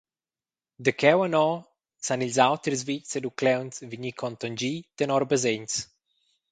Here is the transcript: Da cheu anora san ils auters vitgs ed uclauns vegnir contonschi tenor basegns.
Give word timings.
Da 0.83 0.91
cheu 0.99 1.19
anora 1.27 1.61
san 2.05 2.23
ils 2.27 2.37
auters 2.47 2.81
vitgs 2.87 3.11
ed 3.17 3.27
uclauns 3.29 3.75
vegnir 3.89 4.17
contonschi 4.21 4.73
tenor 4.97 5.23
basegns. 5.31 5.73